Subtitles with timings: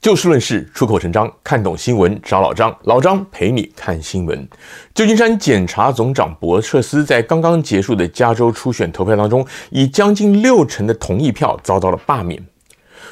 [0.00, 4.48] 就事论事，出口成章，看懂新闻找老张，老张陪你看新闻。
[4.94, 12.42] 旧金山检察总长博彻斯在刚刚结束的加州初选投票当中，以将近六成的同意票遭到了罢免。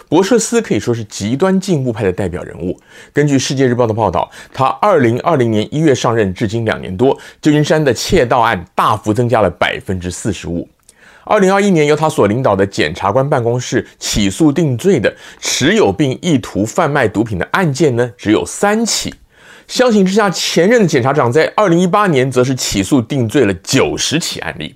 [0.09, 2.81] 博彻斯可以说是极端进步派的代表人物。
[3.13, 10.67] 根据《世界日报》的报道，他二零二零年一月上任至今两年多，旧金山的窃盗案大幅增加了百分之四十五。
[11.29, 19.15] 二零二一年，由他所领导的检察官办公室起诉定罪的持有并意图贩卖毒品的案件呢，只有三起。
[19.67, 24.75] 相形之下，前任检察长在二零一八年则是起诉定罪了九十起案例。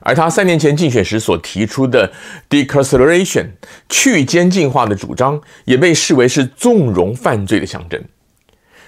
[0.00, 2.10] 而他三年前竞选时所提出的
[2.48, 3.46] decarceration
[3.90, 8.02] 去监禁化的主张，也被视为是纵容犯罪的象征。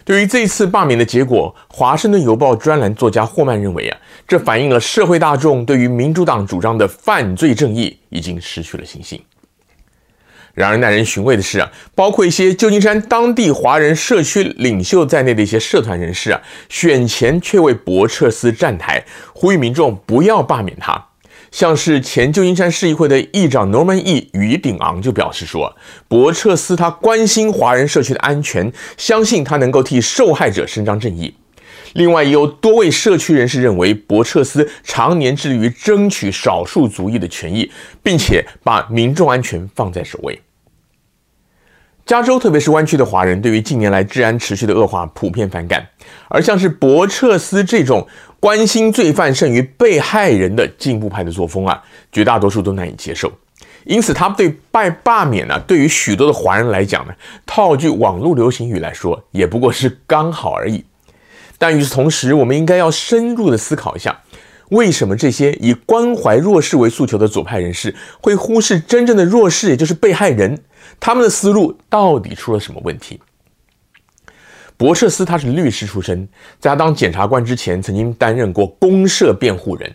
[0.09, 9.23] 对于这次罢免的结果，《华盛顿邮报》专栏作家霍曼认为啊，这反映了社会大众对于民主党主张的犯罪正义已经失去了信心。
[10.55, 21.08] 然而，耐人寻味的是啊，包括一些旧金山当地华人社区领袖在内的一些社团人士啊，选前却为博彻斯站台，呼吁民众不要罢免他。
[21.51, 24.29] 像是前旧金山市议会的议长 Norman E.
[24.33, 25.75] 于鼎昂就表示说，
[26.07, 31.35] 伯彻斯他关心华人社区的安全，相信他能够替受害者伸张正义。
[31.95, 37.71] 另外，也有多位社区人士认为，伯彻斯常年致力于争取少数族裔的权益，
[38.03, 40.39] 并且把民众安全放在首位。
[42.09, 45.87] 加州，特别是湾区的华人，对于近年来治安持续的恶化普遍反感，
[46.31, 48.09] 而像是博彻斯这种。
[48.41, 53.31] 关心罪犯胜于被害人的进步派的作风啊，绝大多数都难以接受。
[53.84, 57.12] 因此，他对拜罢免呢、对于许多的华人来讲呢，
[57.45, 60.84] 套句网络流行语来说，也不过是刚好而已。
[61.59, 64.20] 但与此同时，我们应该要深入的思考一下，
[64.70, 70.62] 为什么这些以关怀弱势为诉求的左派人士会忽视真正的弱势，也就是被害人？
[71.00, 73.20] 他们的思路到底出了什么问题？
[74.77, 76.29] 博彻斯他是律师出身，
[76.61, 79.92] 在他当检察官之前，曾经担任过公社辩护人。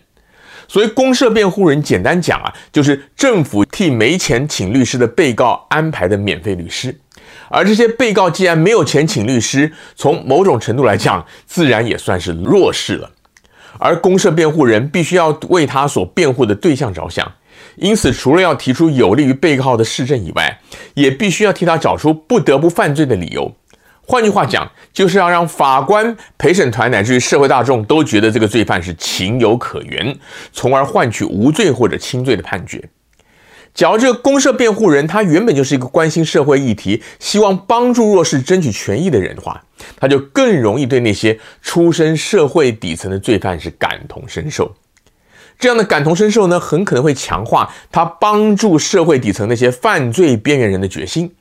[0.68, 6.98] 所谓公社辩护人，简单讲啊，就是政府替没钱请律师的被告安排的免费律师。
[7.48, 13.10] 而这些被告既然没有钱请律师，从某种程度来讲，自然也算是弱势了。
[13.78, 17.30] 而公社辩护人必须要为他所辩护的对象着想，
[17.76, 20.60] 因此除了要提出有利于被告的事证以外，
[20.94, 23.54] 也必须要替他找出不得不犯罪的理由。
[24.06, 30.16] 换句话讲，就是要让法官、陪审团乃至于社会大众都觉得这个罪犯是情有可原，
[30.52, 32.90] 从而换取无罪或者轻罪的判决。
[33.72, 39.64] 假如这个公社辩护人他原本就是一个关心社会议题、希望帮助弱势争取权益的人的话，
[39.96, 44.72] 他就更容易对那些出身社会底层的罪犯是感同身受。
[45.58, 51.34] 这样的感同身受呢，很可能会强化他帮助社会底层那些犯罪边缘人的决心。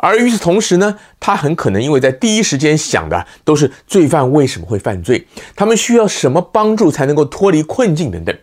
[0.00, 5.26] 而与此同时呢，他很可能因为在第一时间想的都是罪犯为什么会犯罪，
[5.56, 8.38] 他们需要什么帮助才能够脱离困境等等，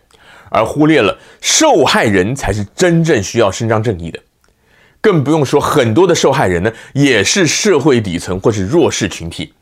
[0.50, 4.20] 而忽略了受害人才是真正需要伸张正义的。
[5.00, 9.54] 更不用说很多的受害人呢，也是社会底层或是弱势群体，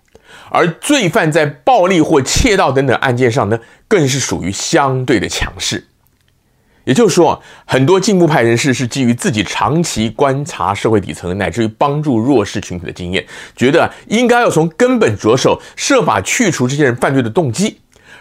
[0.51, 5.87] 而罪犯在暴力或窃盗等等案件上呢，更是属于相对的强势。
[6.85, 13.25] 也就是说，很多进步派人士是基于自己长期观察社会底层，乃至于帮助弱势群体的经验，
[13.57, 17.79] 觉得应该要从根本着手，设法去除这些人犯罪的动机。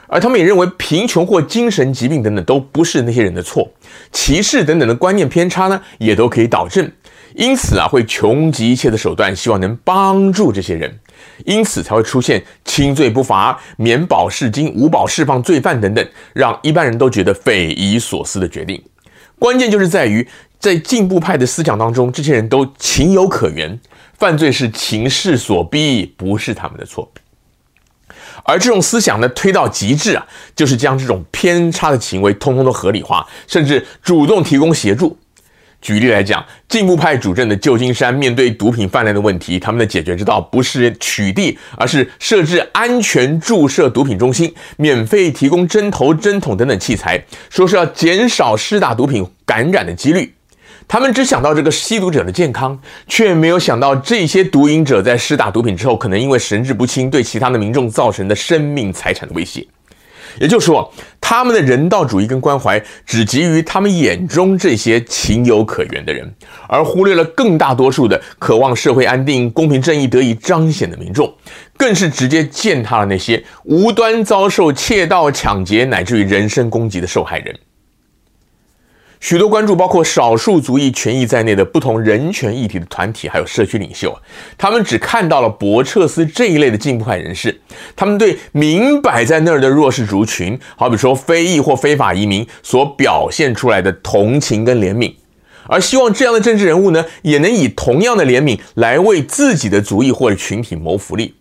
[0.07, 3.69] 而他们也认为，贫穷或精神疾病等等都不是那些人的错，
[4.13, 6.89] 歧视等等的观念偏差呢，也都可以导正。
[7.35, 10.99] 因此啊，会穷极一切的手段，希望能帮助这些人，
[11.45, 18.81] 因此才会出现轻罪不罚、免保释金、无保释放罪犯等等，让一般人都觉得匪夷所思的决定。
[19.39, 20.27] 关键就是在于，
[20.59, 23.77] 在进步派的思想当中，这些人都情有可原，
[24.17, 27.11] 犯罪是情势所逼，不是他们的错。
[28.45, 35.17] 而这种思想呢，推到极致啊，就是将这种偏差的行为通通都合理化，甚至主动提供协助。
[35.83, 50.33] 举例来讲，进步派主政的旧金山面对毒品泛滥的问题，他们的解决之道不是取缔，而是设置安全注射毒品中心，免费提供针头、针筒等等器材，说是要减少施打毒品感染的几率。
[50.87, 59.67] 他们只想到这个吸毒者的健康，却没有想到这些毒瘾者在施打毒品之后，可能因为神志不清，对其他的民众造成的生命财产的威胁。
[60.39, 60.91] 也就是说，
[61.21, 66.33] 他们的人道主义跟关怀只急于他们眼中这些情有可原的人，
[66.67, 71.33] 而忽略了更大多数的渴望社会安定、公平正义得以彰显的民众，
[71.77, 77.57] 更是直接践踏了那些无端遭受窃盗、抢劫乃至于人身攻击的受害人。
[79.23, 84.13] 许多关注包括少数族裔权益在内的不同人权议题的团体，还有社区领袖，
[84.57, 87.61] 他们只看到了博彻斯这一类的进步派人士，
[87.95, 95.13] 他们对明摆在那儿的弱势族群，好比说非裔或非法移民所表现出来的同情跟怜悯，
[95.67, 101.33] 而希望这样的政治人物呢，也能以同样的怜悯来为自己的族裔或者群体谋福利。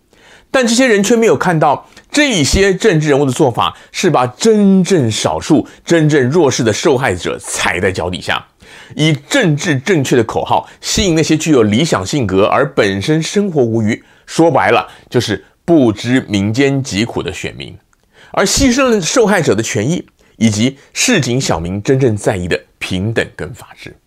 [0.49, 8.45] 但这些人却没有看到，这些政治人物的做法是把真正少数、真正弱势的受害者踩在脚底下，
[8.95, 17.75] 以政治正确的口号吸引那些具有理想性格而本身生活无虞，说白了就是不知民间疾苦的选民，
[18.31, 20.05] 而牺牲了受害者的权益
[20.37, 23.97] 以及市井小民真正在意的平等跟法治。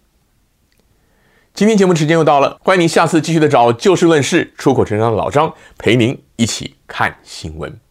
[1.52, 7.85] 今天节目时间又到了，欢迎您下次继续的找就事论事、出口成章的老张陪您一起看新闻。